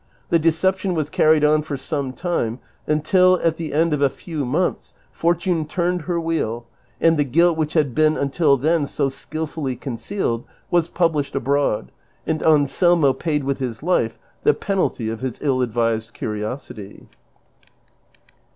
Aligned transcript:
The 0.29 0.39
de 0.39 0.49
ception 0.49 0.95
was 0.95 1.11
cai'ried 1.11 1.43
on 1.43 1.61
for 1.61 1.77
some 1.77 2.11
time, 2.11 2.57
until 2.87 3.39
at 3.43 3.57
the 3.57 3.71
end 3.71 3.93
of 3.93 4.01
a 4.01 4.09
few 4.09 4.45
months 4.47 4.95
Fortune 5.11 5.63
turned 5.65 6.01
her 6.09 6.19
wheel 6.19 6.65
and 6.99 7.17
the 7.17 7.23
guilt 7.23 7.55
which 7.55 7.75
iiad 7.75 7.93
been 7.93 8.17
until 8.17 8.57
then 8.57 8.87
so 8.87 9.09
skilfully 9.09 9.75
concealed 9.75 10.43
was 10.71 10.87
published 10.87 11.35
abroad, 11.35 11.91
and 12.25 12.41
Anselmo 12.41 13.13
paid 13.13 13.43
with 13.43 13.59
his 13.59 13.83
life 13.83 14.17
the 14.41 14.55
penalty 14.55 15.07
of 15.07 15.21
his 15.21 15.37
ill 15.39 15.61
advised 15.61 16.13
curiosity. 16.13 17.07